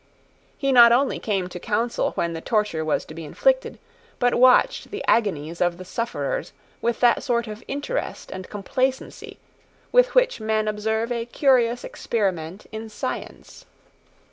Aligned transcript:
He 0.57 0.71
not 0.71 0.91
only 0.91 1.19
came 1.19 1.47
to 1.47 1.59
Council 1.59 2.13
when 2.13 2.33
the 2.33 2.41
torture 2.41 2.83
was 2.83 3.05
to 3.05 3.13
be 3.13 3.23
inflicted, 3.23 3.77
but 4.17 4.33
watched 4.33 4.89
the 4.89 5.05
agonies 5.07 5.61
of 5.61 5.77
the 5.77 5.85
sufferers 5.85 6.53
with 6.81 6.99
that 7.01 7.21
sort 7.21 7.45
of 7.47 7.63
interest 7.67 8.31
and 8.31 8.49
complacency 8.49 9.37
with 9.91 10.15
which 10.15 10.41
men 10.41 10.67
observe 10.67 11.11
a 11.11 11.27
curious 11.27 11.83
experiment 11.83 12.65
in 12.71 12.89
science. 12.89 13.67